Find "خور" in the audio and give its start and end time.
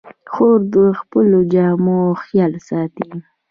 0.31-0.59